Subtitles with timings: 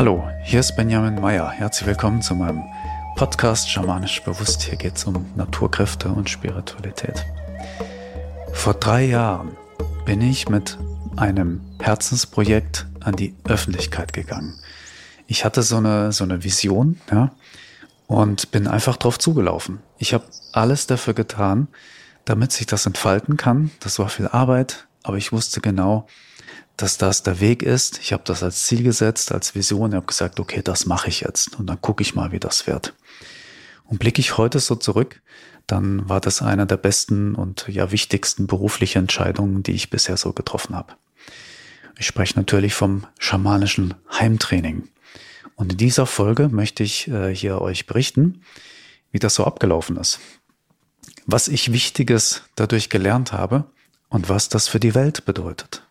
[0.00, 1.50] Hallo, hier ist Benjamin Meyer.
[1.50, 2.62] Herzlich willkommen zu meinem
[3.16, 4.62] Podcast Schamanisch Bewusst.
[4.62, 7.26] Hier geht es um Naturkräfte und Spiritualität.
[8.54, 9.58] Vor drei Jahren
[10.06, 10.78] bin ich mit
[11.16, 14.58] einem Herzensprojekt an die Öffentlichkeit gegangen.
[15.26, 17.32] Ich hatte so eine, so eine Vision, ja,
[18.06, 19.80] und bin einfach drauf zugelaufen.
[19.98, 21.68] Ich habe alles dafür getan,
[22.24, 23.70] damit sich das entfalten kann.
[23.80, 26.06] Das war viel Arbeit, aber ich wusste genau,
[26.82, 27.98] dass das der Weg ist.
[27.98, 29.90] Ich habe das als Ziel gesetzt, als Vision.
[29.90, 32.66] Ich habe gesagt, okay, das mache ich jetzt und dann gucke ich mal, wie das
[32.66, 32.94] wird.
[33.84, 35.20] Und blicke ich heute so zurück,
[35.66, 40.32] dann war das einer der besten und ja wichtigsten beruflichen Entscheidungen, die ich bisher so
[40.32, 40.94] getroffen habe.
[41.98, 44.88] Ich spreche natürlich vom schamanischen Heimtraining.
[45.54, 48.42] Und in dieser Folge möchte ich äh, hier euch berichten,
[49.12, 50.18] wie das so abgelaufen ist.
[51.26, 53.64] Was ich Wichtiges dadurch gelernt habe
[54.08, 55.82] und was das für die Welt bedeutet.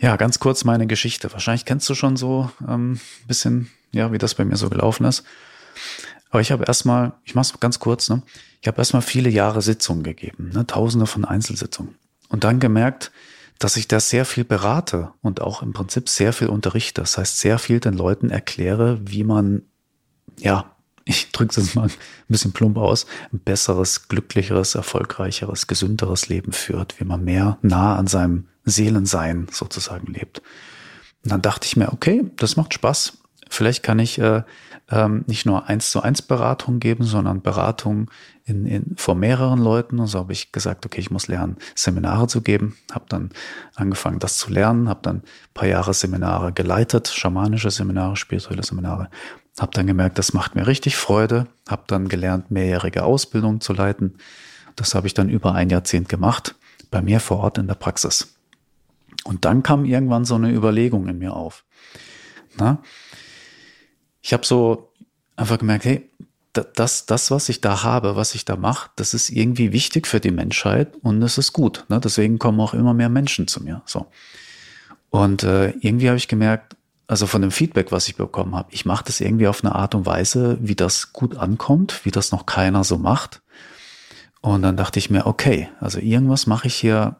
[0.00, 1.32] Ja, ganz kurz meine Geschichte.
[1.32, 5.24] Wahrscheinlich kennst du schon so ähm, bisschen, ja, wie das bei mir so gelaufen ist.
[6.30, 8.22] Aber ich habe erstmal, ich mache es ganz kurz, ne?
[8.60, 10.66] ich habe erstmal viele Jahre Sitzungen gegeben, ne?
[10.66, 11.94] tausende von Einzelsitzungen.
[12.28, 13.12] Und dann gemerkt,
[13.58, 17.00] dass ich da sehr viel berate und auch im Prinzip sehr viel unterrichte.
[17.00, 19.62] Das heißt, sehr viel den Leuten erkläre, wie man,
[20.38, 20.73] ja,
[21.04, 21.92] ich drücke es mal ein
[22.28, 28.06] bisschen plump aus, ein besseres, glücklicheres, erfolgreicheres, gesünderes Leben führt, wie man mehr nah an
[28.06, 30.40] seinem Seelensein sozusagen lebt.
[31.22, 33.18] Und dann dachte ich mir, okay, das macht Spaß.
[33.50, 34.42] Vielleicht kann ich äh,
[34.90, 38.10] ähm, nicht nur eins zu eins Beratung geben, sondern Beratung
[38.44, 39.98] in, in, vor mehreren Leuten.
[39.98, 42.76] Und so habe ich gesagt, okay, ich muss lernen, Seminare zu geben.
[42.92, 43.30] Habe dann
[43.74, 44.88] angefangen, das zu lernen.
[44.88, 45.22] Habe dann
[45.54, 49.08] paar Jahre Seminare geleitet, schamanische Seminare, spirituelle Seminare.
[49.58, 51.46] Habe dann gemerkt, das macht mir richtig Freude.
[51.68, 54.18] Habe dann gelernt, mehrjährige Ausbildung zu leiten.
[54.76, 56.56] Das habe ich dann über ein Jahrzehnt gemacht,
[56.90, 58.34] bei mir vor Ort in der Praxis.
[59.24, 61.64] Und dann kam irgendwann so eine Überlegung in mir auf.
[62.58, 62.82] Na?
[64.22, 64.92] Ich habe so
[65.36, 66.10] einfach gemerkt, hey,
[66.52, 70.20] das, das, was ich da habe, was ich da mache, das ist irgendwie wichtig für
[70.20, 71.84] die Menschheit und es ist gut.
[71.88, 72.00] Ne?
[72.00, 73.82] Deswegen kommen auch immer mehr Menschen zu mir.
[73.86, 74.06] So.
[75.10, 76.73] Und äh, irgendwie habe ich gemerkt,
[77.06, 79.94] also von dem Feedback, was ich bekommen habe, ich mache das irgendwie auf eine Art
[79.94, 83.42] und Weise, wie das gut ankommt, wie das noch keiner so macht.
[84.40, 87.16] Und dann dachte ich mir, okay, also irgendwas mache ich hier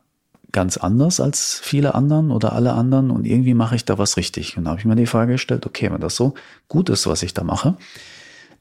[0.52, 4.56] ganz anders als viele anderen oder alle anderen und irgendwie mache ich da was richtig.
[4.56, 6.34] Und da habe ich mir die Frage gestellt, okay, wenn das so
[6.68, 7.76] gut ist, was ich da mache,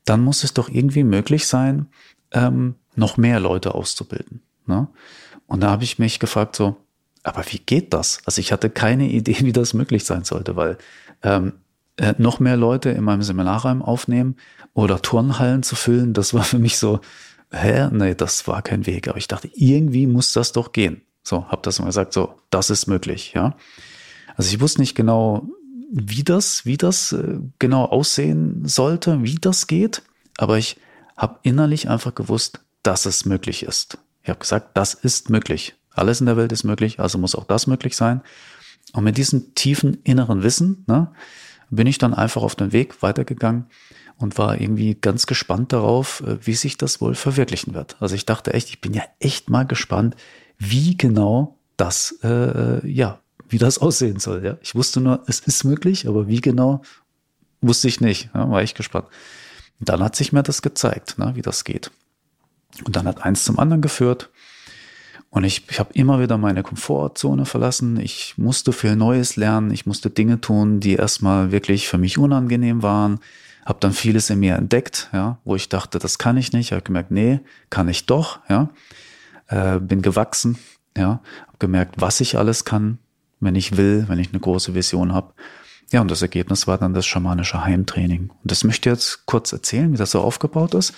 [0.04, 1.88] dann muss es doch irgendwie möglich sein,
[2.32, 4.42] ähm, noch mehr Leute auszubilden.
[4.66, 4.88] Ne?
[5.46, 6.78] Und da habe ich mich gefragt, so,
[7.22, 8.22] aber wie geht das?
[8.26, 10.78] Also ich hatte keine Idee, wie das möglich sein sollte, weil
[11.24, 11.54] ähm,
[11.98, 14.36] äh, noch mehr Leute in meinem Seminarraum aufnehmen
[14.74, 17.00] oder Turnhallen zu füllen, das war für mich so,
[17.52, 19.08] hä, nee, das war kein Weg.
[19.08, 21.02] Aber ich dachte, irgendwie muss das doch gehen.
[21.24, 23.56] So, habe das mal gesagt, so, das ist möglich, ja.
[24.36, 25.48] Also ich wusste nicht genau,
[25.92, 30.02] wie das, wie das äh, genau aussehen sollte, wie das geht,
[30.38, 30.78] aber ich
[31.16, 34.00] habe innerlich einfach gewusst, dass es möglich ist.
[34.24, 35.76] Ich habe gesagt, das ist möglich.
[35.92, 38.22] Alles in der Welt ist möglich, also muss auch das möglich sein.
[38.94, 41.12] Und mit diesem tiefen inneren Wissen ne,
[41.70, 43.66] bin ich dann einfach auf den Weg weitergegangen
[44.18, 47.98] und war irgendwie ganz gespannt darauf, äh, wie sich das wohl verwirklichen wird.
[48.00, 50.16] Also ich dachte echt, ich bin ja echt mal gespannt,
[50.58, 54.46] wie genau das, äh, ja, wie das aussehen soll.
[54.46, 54.58] Ja.
[54.62, 56.84] Ich wusste nur, es ist möglich, aber wie genau,
[57.62, 58.30] wusste ich nicht.
[58.34, 59.08] Ja, war ich gespannt.
[59.80, 61.92] Und dann hat sich mir das gezeigt, ne, wie das geht.
[62.86, 64.30] Und dann hat eins zum anderen geführt.
[65.34, 68.00] Und ich, ich habe immer wieder meine Komfortzone verlassen.
[68.00, 69.72] Ich musste viel Neues lernen.
[69.72, 73.20] Ich musste Dinge tun, die erstmal wirklich für mich unangenehm waren.
[73.66, 76.72] Habe dann vieles in mir entdeckt, ja, wo ich dachte, das kann ich nicht.
[76.72, 77.40] Habe gemerkt, nee,
[77.70, 78.70] kann ich doch, ja
[79.48, 80.58] äh, bin gewachsen,
[80.98, 83.00] ja, habe gemerkt, was ich alles kann,
[83.40, 85.34] wenn ich will, wenn ich eine große Vision habe.
[85.92, 88.30] Ja, und das Ergebnis war dann das schamanische Heimtraining.
[88.30, 90.94] Und das möchte ich jetzt kurz erzählen, wie das so aufgebaut ist.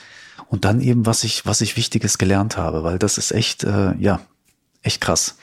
[0.48, 3.96] Und dann eben, was ich, was ich Wichtiges gelernt habe, weil das ist echt, äh,
[3.98, 4.22] ja,
[4.82, 5.38] echt krass.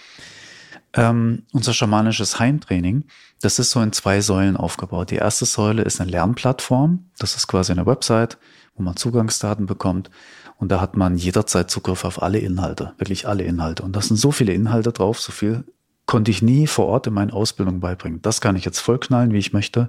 [0.95, 3.05] Ähm, unser schamanisches Heimtraining,
[3.41, 5.11] das ist so in zwei Säulen aufgebaut.
[5.11, 7.07] Die erste Säule ist eine Lernplattform.
[7.19, 8.39] Das ist quasi eine Website,
[8.77, 10.11] wo man Zugangsdaten bekommt.
[10.59, 13.83] Und da hat man jederzeit Zugriff auf alle Inhalte, wirklich alle Inhalte.
[13.83, 15.65] Und da sind so viele Inhalte drauf, so viel
[16.07, 18.23] konnte ich nie vor Ort in meinen Ausbildungen beibringen.
[18.23, 19.89] Das kann ich jetzt vollknallen, wie ich möchte,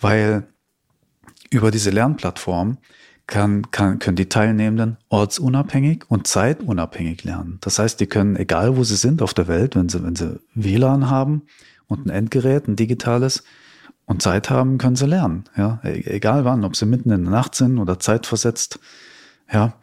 [0.00, 0.48] weil
[1.50, 2.78] über diese Lernplattform
[3.26, 7.58] kann, kann, können die Teilnehmenden ortsunabhängig und zeitunabhängig lernen.
[7.60, 10.38] Das heißt, die können, egal wo sie sind auf der Welt, wenn sie, wenn sie
[10.54, 11.42] WLAN haben
[11.88, 13.42] und ein Endgerät, ein digitales,
[14.06, 15.44] und Zeit haben, können sie lernen.
[15.56, 18.78] Ja, e-, egal wann, ob sie mitten in der Nacht sind oder zeitversetzt.
[19.52, 19.74] Ja,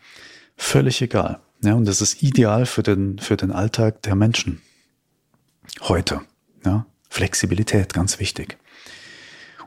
[0.56, 1.39] völlig egal.
[1.62, 4.62] Ja, und das ist ideal für den, für den Alltag der Menschen.
[5.81, 6.22] Heute.
[6.66, 8.57] Ja, Flexibilität, ganz wichtig.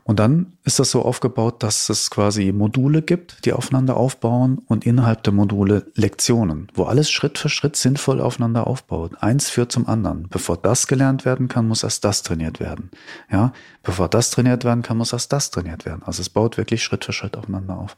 [0.07, 4.87] Und dann ist das so aufgebaut, dass es quasi Module gibt, die aufeinander aufbauen und
[4.87, 9.21] innerhalb der Module Lektionen, wo alles Schritt für Schritt sinnvoll aufeinander aufbaut.
[9.21, 10.29] Eins führt zum anderen.
[10.31, 12.93] Bevor das gelernt werden kann, muss erst das trainiert werden.
[13.33, 16.05] Ja, bevor das trainiert werden kann, muss erst das trainiert werden.
[16.05, 17.97] Also es baut wirklich Schritt für Schritt aufeinander auf.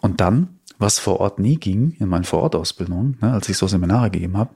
[0.00, 4.10] Und dann, was vor Ort nie ging, in meinen Vorortausbildungen, ne, als ich so Seminare
[4.10, 4.54] gegeben habe,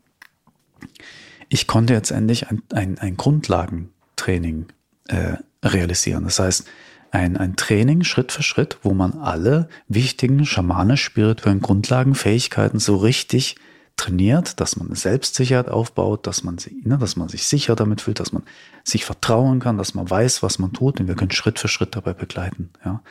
[1.50, 4.68] ich konnte jetzt endlich ein, ein, ein Grundlagentraining
[5.08, 5.36] äh,
[5.72, 6.24] realisieren.
[6.24, 6.66] Das heißt,
[7.10, 13.56] ein, ein Training Schritt für Schritt, wo man alle wichtigen schamanisch-spirituellen Grundlagen, Fähigkeiten so richtig
[13.96, 18.32] trainiert, dass man Selbstsicherheit aufbaut, dass man, ne, dass man sich sicher damit fühlt, dass
[18.32, 18.42] man
[18.84, 21.96] sich vertrauen kann, dass man weiß, was man tut und wir können Schritt für Schritt
[21.96, 22.70] dabei begleiten.
[22.84, 23.02] Ja.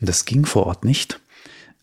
[0.00, 1.20] Und das ging vor Ort nicht,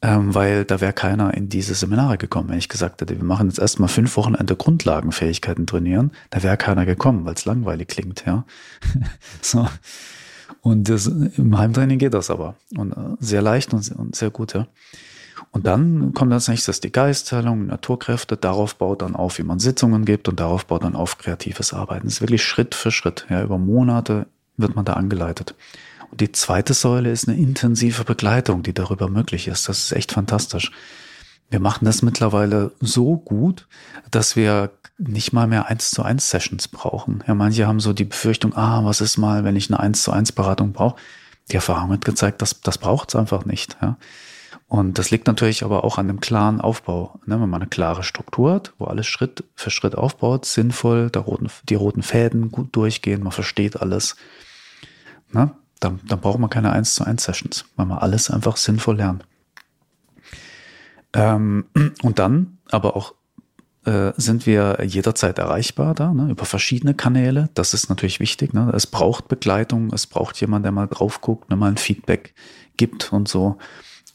[0.02, 2.50] ähm, weil da wäre keiner in diese Seminare gekommen.
[2.50, 6.86] Wenn ich gesagt hätte, wir machen jetzt erstmal fünf Wochenende Grundlagenfähigkeiten trainieren, da wäre keiner
[6.86, 8.24] gekommen, weil es langweilig klingt.
[8.26, 8.46] Ja.
[9.42, 9.68] so.
[10.62, 12.56] Und das, im Heimtraining geht das aber.
[12.76, 14.68] Und äh, sehr leicht und, und sehr gut, ja.
[15.52, 18.38] Und dann kommt als nächstes die Geistheilung, Naturkräfte.
[18.38, 22.06] Darauf baut dann auf, wie man Sitzungen gibt und darauf baut dann auf kreatives Arbeiten.
[22.06, 23.26] Das ist wirklich Schritt für Schritt.
[23.30, 24.28] Ja, über Monate
[24.58, 25.56] wird man da angeleitet.
[26.12, 29.68] Und die zweite Säule ist eine intensive Begleitung, die darüber möglich ist.
[29.70, 30.72] Das ist echt fantastisch.
[31.50, 33.68] Wir machen das mittlerweile so gut,
[34.12, 37.24] dass wir nicht mal mehr eins zu eins Sessions brauchen.
[37.28, 40.12] Ja, manche haben so die Befürchtung, ah, was ist mal, wenn ich eine eins zu
[40.12, 41.00] eins Beratung brauche?
[41.52, 43.78] Die Erfahrung hat gezeigt, dass das braucht es einfach nicht.
[43.82, 43.98] Ja.
[44.68, 47.20] Und das liegt natürlich aber auch an dem klaren Aufbau.
[47.26, 47.40] Ne?
[47.40, 51.76] Wenn man eine klare Struktur hat, wo alles Schritt für Schritt aufbaut, sinnvoll, roten, die
[51.76, 54.18] roten Fäden gut durchgehen, man versteht alles,
[55.32, 55.52] ne?
[55.80, 59.26] Dann, dann braucht man keine 1 zu 1 Sessions, weil man alles einfach sinnvoll lernt.
[61.14, 61.66] Ähm,
[62.02, 63.14] und dann aber auch
[63.86, 67.50] äh, sind wir jederzeit erreichbar da, ne, über verschiedene Kanäle.
[67.54, 68.54] Das ist natürlich wichtig.
[68.54, 68.72] Ne?
[68.76, 72.34] Es braucht Begleitung, es braucht jemand, der mal drauf guckt, ne, mal ein Feedback
[72.76, 73.58] gibt und so.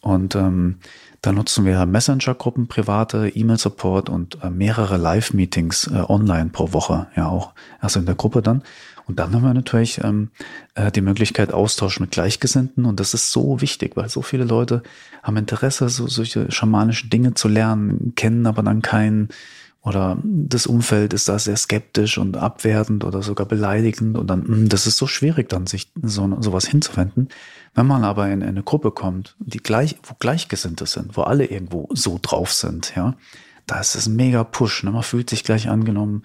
[0.02, 0.78] Und ähm,
[1.22, 7.28] da nutzen wir Messenger-Gruppen, private E-Mail-Support und äh, mehrere Live-Meetings äh, online pro Woche, ja
[7.28, 8.62] auch, also in der Gruppe dann.
[9.06, 10.30] Und dann haben wir natürlich ähm,
[10.74, 14.82] äh, die Möglichkeit Austausch mit Gleichgesinnten und das ist so wichtig, weil so viele Leute
[15.22, 19.28] haben Interesse, so solche schamanischen Dinge zu lernen, kennen aber dann keinen
[19.84, 24.68] oder das Umfeld ist da sehr skeptisch und abwertend oder sogar beleidigend und dann, hm,
[24.68, 27.28] das ist so schwierig dann, sich so sowas hinzuwenden.
[27.74, 31.46] Wenn man aber in, in eine Gruppe kommt, die gleich, wo Gleichgesinnte sind, wo alle
[31.46, 33.16] irgendwo so drauf sind, ja,
[33.66, 34.92] da ist es ein mega Push, ne?
[34.92, 36.22] man fühlt sich gleich angenommen,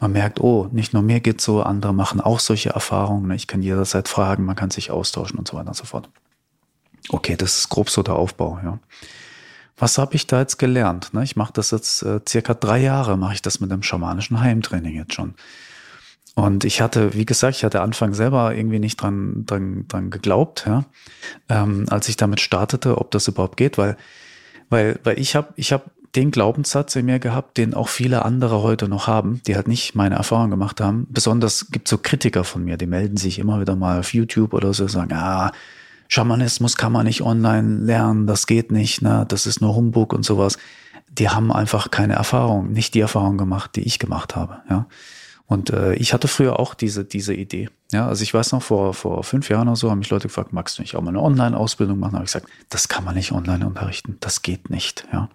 [0.00, 3.34] man merkt, oh, nicht nur mir geht's so, andere machen auch solche Erfahrungen, ne?
[3.34, 6.08] ich kann jederzeit fragen, man kann sich austauschen und so weiter und so fort.
[7.10, 8.78] Okay, das ist grob so der Aufbau, ja
[9.78, 11.14] was habe ich da jetzt gelernt?
[11.14, 11.22] Ne?
[11.22, 14.96] Ich mache das jetzt äh, circa drei Jahre, mache ich das mit dem schamanischen Heimtraining
[14.96, 15.34] jetzt schon.
[16.34, 20.64] Und ich hatte, wie gesagt, ich hatte Anfang selber irgendwie nicht dran, dran, dran geglaubt,
[20.66, 20.84] ja,
[21.48, 23.96] ähm, als ich damit startete, ob das überhaupt geht, weil,
[24.68, 25.84] weil, weil ich habe, ich habe
[26.14, 29.94] den Glaubenssatz in mir gehabt, den auch viele andere heute noch haben, die halt nicht
[29.94, 31.06] meine Erfahrung gemacht haben.
[31.10, 34.72] Besonders gibt so Kritiker von mir, die melden sich immer wieder mal auf YouTube oder
[34.72, 35.52] so, sagen, ah,
[36.08, 39.26] Schamanismus kann man nicht online lernen, das geht nicht, ne?
[39.28, 40.56] das ist nur Humbug und sowas.
[41.10, 44.58] Die haben einfach keine Erfahrung, nicht die Erfahrung gemacht, die ich gemacht habe.
[44.70, 44.86] Ja?
[45.46, 47.68] Und äh, ich hatte früher auch diese, diese Idee.
[47.90, 50.52] Ja, also ich weiß noch, vor, vor fünf Jahren oder so haben mich Leute gefragt,
[50.52, 52.12] magst du nicht auch mal eine Online-Ausbildung machen?
[52.12, 55.06] Da habe ich gesagt, das kann man nicht online unterrichten, das geht nicht.
[55.10, 55.30] Ja.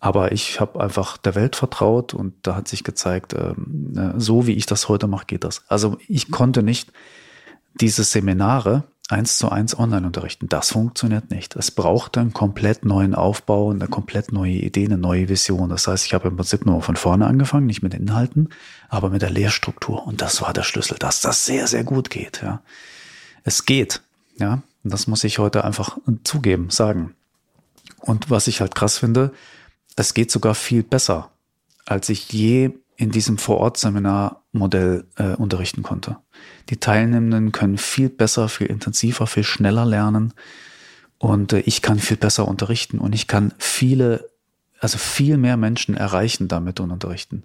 [0.00, 4.46] Aber ich habe einfach der Welt vertraut und da hat sich gezeigt, ähm, äh, so
[4.46, 5.64] wie ich das heute mache, geht das.
[5.68, 6.92] Also ich konnte nicht
[7.80, 10.48] diese Seminare, eins zu eins online unterrichten.
[10.48, 11.56] Das funktioniert nicht.
[11.56, 15.70] Es braucht einen komplett neuen Aufbau, eine komplett neue Idee, eine neue Vision.
[15.70, 18.50] Das heißt, ich habe im Prinzip nur von vorne angefangen, nicht mit den Inhalten,
[18.88, 20.06] aber mit der Lehrstruktur.
[20.06, 22.42] Und das war der Schlüssel, dass das sehr, sehr gut geht.
[22.42, 22.60] Ja,
[23.44, 24.02] es geht.
[24.38, 27.14] Ja, und das muss ich heute einfach zugeben, sagen.
[28.00, 29.32] Und was ich halt krass finde,
[29.98, 31.30] es geht sogar viel besser,
[31.86, 36.16] als ich je in diesem Vorortseminarmodell äh, unterrichten konnte.
[36.68, 40.34] Die Teilnehmenden können viel besser, viel intensiver, viel schneller lernen
[41.18, 44.28] und äh, ich kann viel besser unterrichten und ich kann viele,
[44.80, 47.44] also viel mehr Menschen erreichen damit und unterrichten.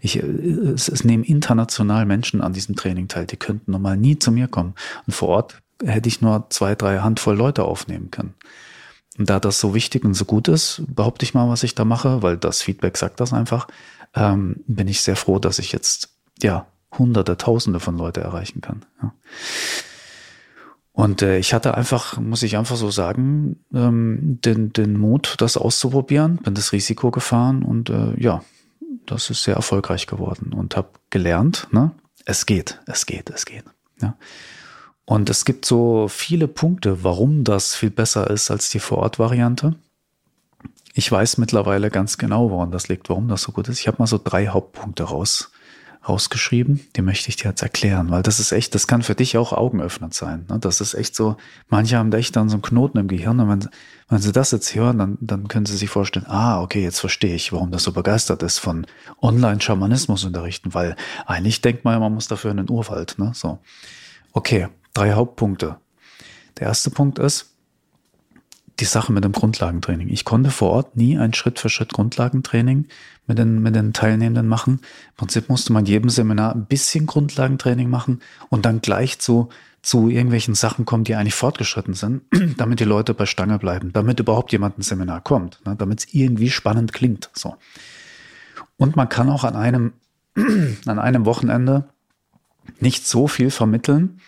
[0.00, 4.18] Ich, äh, es, es nehmen international Menschen an diesem Training teil, die könnten normal nie
[4.18, 4.74] zu mir kommen.
[5.06, 8.34] Und vor Ort hätte ich nur zwei, drei Handvoll Leute aufnehmen können.
[9.18, 11.84] Und da das so wichtig und so gut ist, behaupte ich mal, was ich da
[11.84, 13.68] mache, weil das Feedback sagt das einfach,
[14.14, 16.10] ähm, bin ich sehr froh, dass ich jetzt
[16.42, 16.66] ja
[16.98, 18.84] Hunderte, Tausende von Leute erreichen kann.
[19.02, 19.14] Ja.
[20.92, 25.56] Und äh, ich hatte einfach, muss ich einfach so sagen, ähm, den, den Mut, das
[25.56, 28.44] auszuprobieren, bin das Risiko gefahren und äh, ja,
[29.06, 31.92] das ist sehr erfolgreich geworden und habe gelernt, ne,
[32.26, 33.64] es geht, es geht, es geht.
[34.00, 34.16] Ja.
[35.04, 39.74] Und es gibt so viele Punkte, warum das viel besser ist als die Vorortvariante.
[40.94, 43.80] Ich weiß mittlerweile ganz genau, woran das liegt, warum das so gut ist.
[43.80, 45.50] Ich habe mal so drei Hauptpunkte raus,
[46.06, 46.80] rausgeschrieben.
[46.96, 49.52] Die möchte ich dir jetzt erklären, weil das ist echt, das kann für dich auch
[49.52, 50.44] augenöffnend sein.
[50.48, 50.58] Ne?
[50.58, 51.36] Das ist echt so,
[51.68, 53.68] manche haben da echt dann so einen Knoten im Gehirn und wenn,
[54.08, 57.34] wenn sie das jetzt hören, dann, dann können sie sich vorstellen, ah, okay, jetzt verstehe
[57.34, 58.86] ich, warum das so begeistert ist von
[59.22, 60.94] Online-Schamanismus unterrichten, weil
[61.26, 63.18] eigentlich denkt man ja, man muss dafür in den Urwald.
[63.18, 63.32] Ne?
[63.34, 63.60] So.
[64.32, 65.76] Okay, drei Hauptpunkte.
[66.58, 67.52] Der erste Punkt ist,
[68.80, 70.08] die Sache mit dem Grundlagentraining.
[70.08, 72.86] Ich konnte vor Ort nie ein Schritt für Schritt Grundlagentraining
[73.26, 74.80] mit den, mit den Teilnehmenden machen.
[75.10, 79.50] Im Prinzip musste man jedem Seminar ein bisschen Grundlagentraining machen und dann gleich zu,
[79.82, 82.22] zu irgendwelchen Sachen kommen, die eigentlich fortgeschritten sind,
[82.56, 86.14] damit die Leute bei Stange bleiben, damit überhaupt jemand ein Seminar kommt, ne, damit es
[86.14, 87.30] irgendwie spannend klingt.
[87.34, 87.56] So.
[88.76, 89.92] Und man kann auch an einem,
[90.86, 91.88] an einem Wochenende
[92.80, 94.20] nicht so viel vermitteln,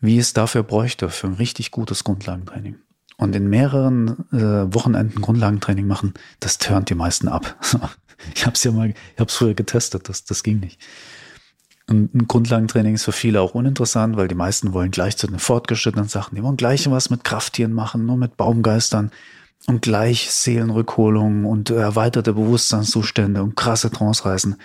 [0.00, 2.76] wie es dafür bräuchte für ein richtig gutes Grundlagentraining
[3.20, 7.56] und in mehreren äh, Wochenenden Grundlagentraining machen, das turnt die meisten ab.
[8.34, 10.80] ich habe es ja mal, ich habe es früher getestet, das, das ging nicht.
[11.86, 15.38] Und ein Grundlagentraining ist für viele auch uninteressant, weil die meisten wollen gleich zu den
[15.38, 19.10] fortgeschrittenen Sachen, die wollen gleich was mit Krafttieren machen, nur mit Baumgeistern
[19.66, 24.56] und gleich Seelenrückholungen und erweiterte Bewusstseinszustände und krasse Trance-Reisen.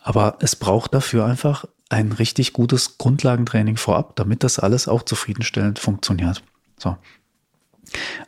[0.00, 5.78] Aber es braucht dafür einfach ein richtig gutes Grundlagentraining vorab, damit das alles auch zufriedenstellend
[5.78, 6.42] funktioniert.
[6.78, 6.96] So,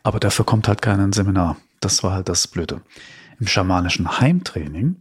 [0.02, 1.56] aber dafür kommt halt kein Seminar.
[1.80, 2.82] Das war halt das Blöde.
[3.38, 4.96] Im schamanischen Heimtraining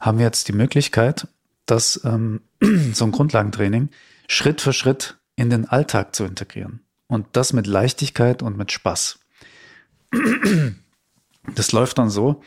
[0.00, 1.28] haben wir jetzt die Möglichkeit,
[1.66, 2.40] das ähm,
[2.92, 3.90] so ein Grundlagentraining
[4.28, 6.80] Schritt für Schritt in den Alltag zu integrieren.
[7.06, 9.18] Und das mit Leichtigkeit und mit Spaß.
[11.56, 12.40] Das läuft dann so,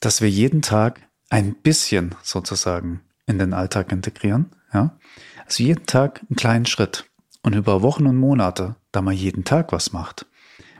[0.00, 4.50] dass wir jeden Tag ein bisschen sozusagen in den Alltag integrieren.
[4.74, 4.98] Ja?
[5.46, 7.04] Also jeden Tag einen kleinen Schritt.
[7.42, 10.26] Und über Wochen und Monate, da man jeden Tag was macht,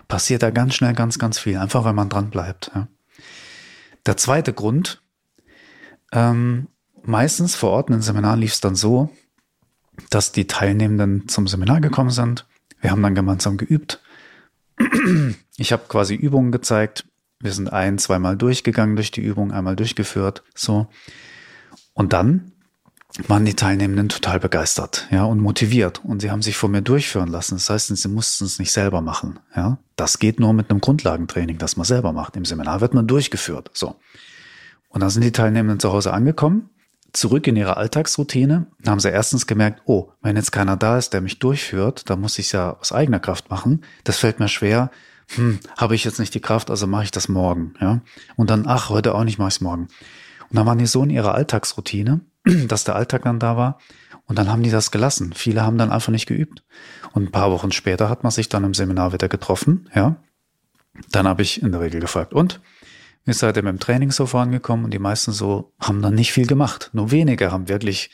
[0.09, 2.71] passiert da ganz schnell ganz, ganz viel, einfach wenn man dran bleibt.
[2.75, 2.89] Ja.
[4.07, 5.03] Der zweite Grund,
[6.13, 6.69] ähm,
[7.03, 9.11] meistens vor Ort in den Seminaren lief es dann so,
[10.11, 12.47] dass die Teilnehmenden zum Seminar gekommen sind.
[12.81, 14.01] Wir haben dann gemeinsam geübt.
[15.57, 17.07] Ich habe quasi Übungen gezeigt.
[17.41, 20.89] Wir sind ein, zweimal durchgegangen durch die Übung, einmal durchgeführt, so.
[21.93, 22.53] Und dann
[23.29, 26.05] waren die Teilnehmenden total begeistert, ja, und motiviert.
[26.05, 27.55] Und sie haben sich von mir durchführen lassen.
[27.55, 29.79] Das heißt, sie mussten es nicht selber machen, ja.
[29.97, 32.37] Das geht nur mit einem Grundlagentraining, das man selber macht.
[32.37, 33.97] Im Seminar wird man durchgeführt, so.
[34.89, 36.71] Und dann sind die Teilnehmenden zu Hause angekommen,
[37.13, 38.67] zurück in ihre Alltagsroutine.
[38.81, 42.21] Dann haben sie erstens gemerkt, oh, wenn jetzt keiner da ist, der mich durchführt, dann
[42.21, 43.83] muss ich es ja aus eigener Kraft machen.
[44.03, 44.91] Das fällt mir schwer.
[45.37, 48.01] Hm, habe ich jetzt nicht die Kraft, also mache ich das morgen, ja.
[48.35, 49.89] Und dann, ach, heute auch nicht, mache ich es morgen.
[50.51, 52.21] Und dann waren die so in ihrer Alltagsroutine,
[52.69, 53.79] dass der Alltag dann da war.
[54.27, 55.33] Und dann haben die das gelassen.
[55.35, 56.63] Viele haben dann einfach nicht geübt.
[57.13, 60.17] Und ein paar Wochen später hat man sich dann im Seminar wieder getroffen, ja.
[61.11, 62.61] Dann habe ich in der Regel gefragt, und?
[63.25, 64.85] Wie seid ihr mit dem Training so vorangekommen?
[64.85, 66.91] Und die meisten so haben dann nicht viel gemacht.
[66.93, 68.11] Nur wenige haben wirklich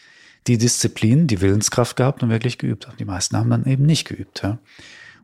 [0.47, 2.89] die Disziplin, die Willenskraft gehabt und wirklich geübt.
[2.99, 4.59] Die meisten haben dann eben nicht geübt, ja.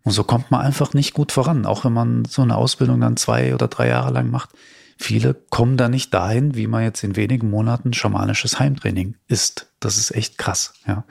[0.02, 1.66] Und so kommt man einfach nicht gut voran.
[1.66, 4.50] Auch wenn man so eine Ausbildung dann zwei oder drei Jahre lang macht,
[4.98, 9.70] Viele kommen da nicht dahin, wie man jetzt in wenigen Monaten schamanisches Heimtraining ist.
[9.78, 11.04] Das ist echt krass, ja.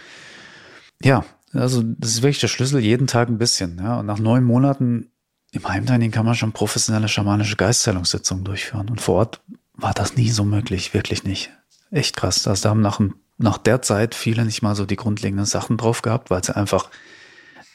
[1.01, 3.99] Ja, also das ist wirklich der Schlüssel, jeden Tag ein bisschen, ja.
[3.99, 5.11] Und nach neun Monaten
[5.51, 8.89] im Heimtraining kann man schon professionelle schamanische Geistzählungssitzungen durchführen.
[8.89, 9.41] Und vor Ort
[9.73, 11.51] war das nie so möglich, wirklich nicht.
[11.91, 12.47] Echt krass.
[12.47, 12.99] Also da haben nach,
[13.37, 16.89] nach der Zeit viele nicht mal so die grundlegenden Sachen drauf gehabt, weil sie einfach,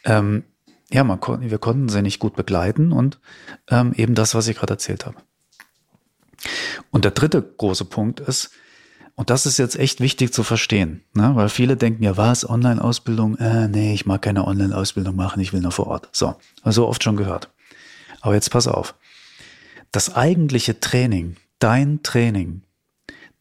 [0.04, 0.44] ähm,
[0.90, 3.20] ja, man, wir konnten sie nicht gut begleiten und
[3.68, 5.16] ähm, eben das, was ich gerade erzählt habe.
[6.90, 8.50] Und der dritte große Punkt ist,
[9.14, 11.32] und das ist jetzt echt wichtig zu verstehen, ne?
[11.34, 15.60] weil viele denken, ja was, Online-Ausbildung, äh, nee, ich mag keine Online-Ausbildung machen, ich will
[15.60, 16.08] nur vor Ort.
[16.12, 17.50] So, also oft schon gehört.
[18.22, 18.94] Aber jetzt pass auf.
[19.92, 22.62] Das eigentliche Training, dein Training,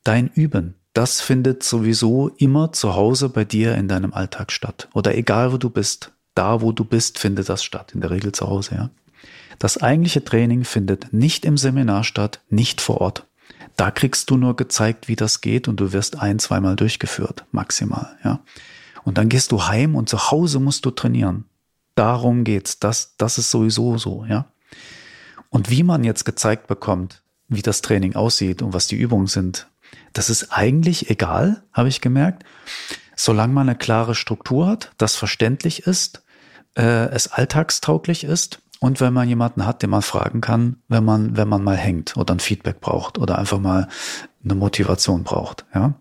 [0.04, 4.90] dein Üben, das findet sowieso immer zu Hause bei dir in deinem Alltag statt.
[4.94, 7.94] Oder egal wo du bist, da wo du bist, findet das statt.
[7.94, 8.90] In der Regel zu Hause, ja.
[9.60, 13.28] Das eigentliche Training findet nicht im Seminar statt, nicht vor Ort.
[13.76, 18.18] Da kriegst du nur gezeigt, wie das geht und du wirst ein, zweimal durchgeführt, maximal,
[18.24, 18.40] ja.
[19.04, 21.46] Und dann gehst du heim und zu Hause musst du trainieren.
[21.96, 22.80] Darum geht's.
[22.80, 24.52] Das, das ist sowieso so, ja.
[25.50, 29.68] Und wie man jetzt gezeigt bekommt, wie das Training aussieht und was die Übungen sind,
[30.14, 32.44] das ist eigentlich egal, habe ich gemerkt.
[33.16, 36.24] Solange man eine klare Struktur hat, das verständlich ist,
[36.76, 41.36] äh, es alltagstauglich ist und wenn man jemanden hat, den man fragen kann, wenn man,
[41.36, 43.90] wenn man mal hängt oder ein Feedback braucht oder einfach mal
[44.44, 45.96] eine Motivation braucht, ja.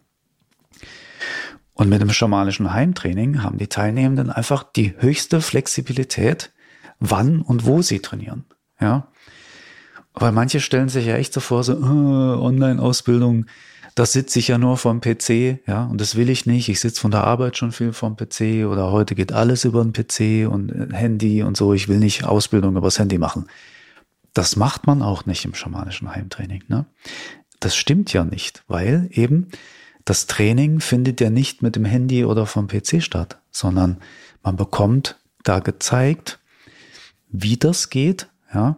[1.75, 6.52] Und mit dem schamanischen Heimtraining haben die Teilnehmenden einfach die höchste Flexibilität,
[6.99, 8.47] wann und wo sie trainieren.
[8.80, 9.06] Ja.
[10.12, 13.47] Weil manche stellen sich ja echt so vor, so, äh, Online-Ausbildung,
[13.99, 16.69] das sitze ich ja nur vom PC, ja, und das will ich nicht.
[16.69, 19.93] Ich sitze von der Arbeit schon viel vom PC oder heute geht alles über den
[19.93, 21.75] PC und äh, Handy und so.
[21.75, 23.47] Ich will nicht Ausbildung übers Handy machen.
[24.35, 26.62] Das macht man auch nicht im schamanischen Heimtraining.
[26.69, 26.87] Ne?
[27.59, 29.49] Das stimmt ja nicht, weil eben
[30.05, 33.99] das Training findet ja nicht mit dem Handy oder vom PC statt, sondern
[34.45, 36.38] man bekommt da gezeigt,
[37.31, 38.76] wie das geht, ja.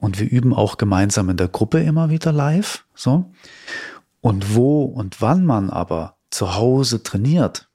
[0.00, 3.30] Und wir üben auch gemeinsam in der Gruppe immer wieder live, so.
[4.28, 7.68] Und wo und wann man aber zu Hause trainiert,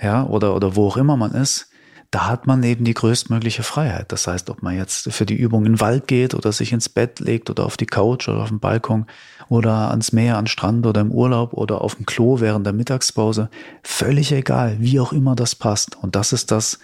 [0.00, 1.70] ja, oder, oder wo auch immer man ist,
[2.10, 4.12] da hat man eben die größtmögliche Freiheit.
[4.12, 6.88] Das heißt, ob man jetzt für die Übung in den Wald geht oder sich ins
[6.88, 9.06] Bett legt oder auf die Couch oder auf den Balkon
[9.48, 13.50] oder ans Meer, an Strand oder im Urlaub oder auf dem Klo während der Mittagspause,
[13.82, 15.96] völlig egal, wie auch immer das passt.
[15.96, 16.78] Und das ist das,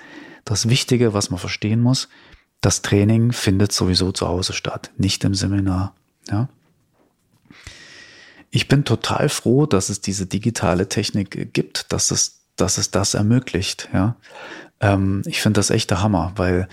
[0.45, 2.09] das Wichtige, was man verstehen muss.
[2.61, 5.95] Das Training findet sowieso zu Hause statt, nicht im Seminar.
[6.31, 6.49] Ja?
[8.55, 13.15] Ich bin total froh, dass es diese digitale Technik gibt, dass es, dass es das
[13.15, 13.89] ermöglicht.
[13.93, 14.15] Ja?
[14.79, 16.69] Ähm, ich finde das echt der Hammer, weil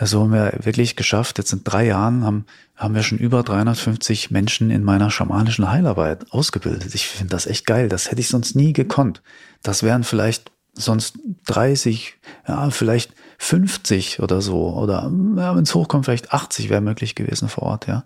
[0.00, 1.36] so haben wir wirklich geschafft.
[1.36, 6.32] Jetzt in drei Jahren haben, haben wir schon über 350 Menschen in meiner schamanischen Heilarbeit
[6.32, 6.94] ausgebildet.
[6.94, 7.90] Ich finde das echt geil.
[7.90, 9.20] Das hätte ich sonst nie gekonnt.
[9.62, 12.14] Das wären vielleicht sonst 30,
[12.48, 14.70] ja, vielleicht 50 oder so.
[14.70, 18.04] Oder ja, wenn es hochkommt, vielleicht 80 wäre möglich gewesen vor Ort, ja.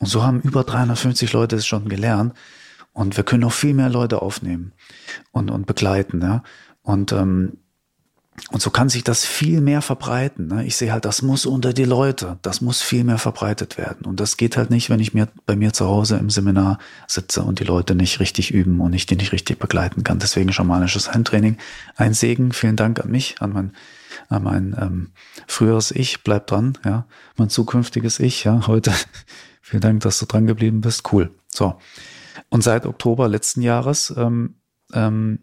[0.00, 2.34] Und so haben über 350 Leute es schon gelernt.
[2.92, 4.72] Und wir können noch viel mehr Leute aufnehmen
[5.30, 6.42] und, und begleiten, ja.
[6.82, 7.58] Und ähm,
[8.48, 10.46] und so kann sich das viel mehr verbreiten.
[10.48, 10.64] Ne?
[10.64, 14.06] Ich sehe halt, das muss unter die Leute, das muss viel mehr verbreitet werden.
[14.06, 17.42] Und das geht halt nicht, wenn ich mir bei mir zu Hause im Seminar sitze
[17.42, 20.18] und die Leute nicht richtig üben und ich die nicht richtig begleiten kann.
[20.18, 21.58] Deswegen schamanisches Handtraining.
[21.96, 23.72] Ein Segen, vielen Dank an mich, an mein,
[24.28, 25.10] an mein ähm,
[25.46, 28.92] früheres Ich, bleib dran, ja, mein zukünftiges Ich, ja, heute.
[29.70, 31.10] Vielen Dank, dass du dran geblieben bist.
[31.12, 31.30] Cool.
[31.48, 31.76] So.
[32.48, 34.56] Und seit Oktober letzten Jahres ähm,
[34.92, 35.40] ähm,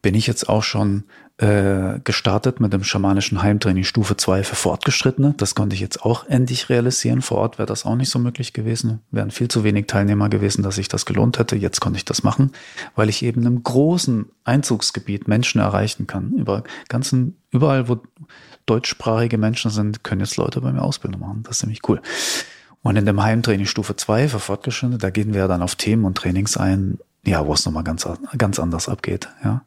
[0.00, 1.04] bin ich jetzt auch schon
[1.38, 5.34] äh, gestartet mit dem schamanischen Heimtraining Stufe 2 für Fortgeschrittene.
[5.36, 7.22] Das konnte ich jetzt auch endlich realisieren.
[7.22, 9.00] Vor Ort wäre das auch nicht so möglich gewesen.
[9.10, 11.56] Wären viel zu wenig Teilnehmer gewesen, dass sich das gelohnt hätte.
[11.56, 12.52] Jetzt konnte ich das machen,
[12.94, 16.32] weil ich eben im großen Einzugsgebiet Menschen erreichen kann.
[16.32, 18.00] Über ganzen, überall, wo
[18.66, 21.42] deutschsprachige Menschen sind, können jetzt Leute bei mir Ausbildung machen.
[21.42, 22.00] Das ist ziemlich cool.
[22.82, 26.18] Und in dem Heimtraining Stufe 2 für Fortgeschrittene, da gehen wir dann auf Themen und
[26.18, 29.64] Trainings ein, ja, wo es nochmal ganz, ganz anders abgeht, ja.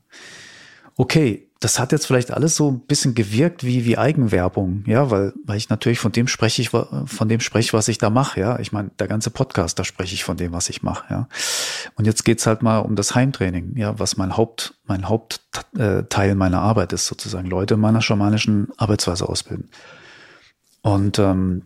[0.98, 5.34] Okay, das hat jetzt vielleicht alles so ein bisschen gewirkt wie, wie Eigenwerbung, ja, weil,
[5.46, 8.60] weil ich natürlich von dem spreche ich, von dem spreche, was ich da mache, ja.
[8.60, 11.28] Ich meine, der ganze Podcast, da spreche ich von dem, was ich mache, ja.
[11.96, 16.62] Und jetzt geht's halt mal um das Heimtraining, ja, was mein Haupt, mein Hauptteil meiner
[16.62, 19.70] Arbeit ist, sozusagen, Leute meiner schamanischen Arbeitsweise ausbilden.
[20.82, 21.64] Und ähm,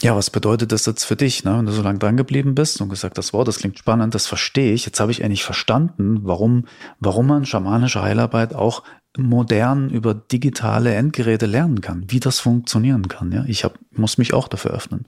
[0.00, 1.58] ja, was bedeutet das jetzt für dich, ne?
[1.58, 4.26] wenn du so lange dran geblieben bist und gesagt hast, wow, das klingt spannend, das
[4.26, 4.86] verstehe ich.
[4.86, 6.66] Jetzt habe ich eigentlich verstanden, warum,
[7.00, 8.82] warum man schamanische Heilarbeit auch
[9.16, 13.32] modern über digitale Endgeräte lernen kann, wie das funktionieren kann.
[13.32, 15.04] Ja, ich hab, muss mich auch dafür öffnen.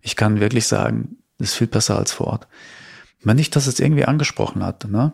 [0.00, 2.48] Ich kann wirklich sagen, ist viel besser als vor Ort.
[3.24, 5.12] Wenn dich das jetzt irgendwie angesprochen hat, ne?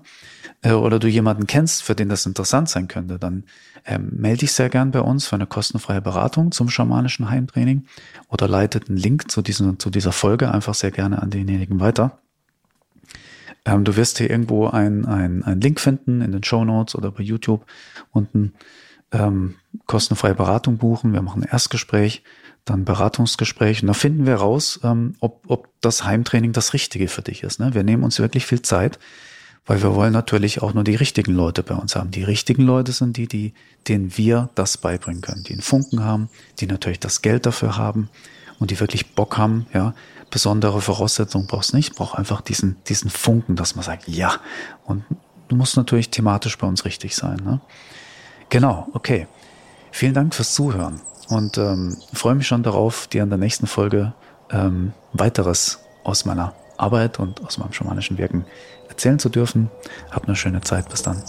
[0.63, 3.45] Äh, oder du jemanden kennst, für den das interessant sein könnte, dann
[3.87, 7.87] ähm, melde dich sehr gern bei uns für eine kostenfreie Beratung zum schamanischen Heimtraining
[8.29, 12.19] oder leitet einen Link zu, diesen, zu dieser Folge einfach sehr gerne an denjenigen weiter.
[13.65, 17.23] Ähm, du wirst hier irgendwo einen ein Link finden in den Show Notes oder bei
[17.23, 17.65] YouTube
[18.11, 18.55] unten
[19.13, 21.13] ähm, kostenfreie Beratung buchen.
[21.13, 22.23] Wir machen ein Erstgespräch,
[22.65, 27.23] dann Beratungsgespräch und da finden wir raus, ähm, ob, ob das Heimtraining das Richtige für
[27.23, 27.61] dich ist.
[27.61, 27.75] Ne?
[27.75, 28.99] Wir nehmen uns wirklich viel Zeit
[29.71, 32.11] weil wir wollen natürlich auch nur die richtigen Leute bei uns haben.
[32.11, 33.55] Die richtigen Leute sind die, die,
[33.87, 38.09] denen wir das beibringen können, die einen Funken haben, die natürlich das Geld dafür haben
[38.59, 39.95] und die wirklich Bock haben, ja.
[40.29, 44.35] Besondere Voraussetzungen brauchst du nicht, brauch einfach diesen, diesen Funken, dass man sagt, ja.
[44.85, 45.05] Und
[45.49, 47.61] du musst natürlich thematisch bei uns richtig sein, ne?
[48.49, 49.29] Genau, okay.
[49.93, 54.13] Vielen Dank fürs Zuhören und ähm, freue mich schon darauf, dir in der nächsten Folge
[54.51, 58.45] ähm, weiteres aus meiner Arbeit und aus meinem schamanischen Wirken
[58.89, 59.71] erzählen zu dürfen.
[60.11, 60.89] Habt eine schöne Zeit.
[60.89, 61.23] Bis dann.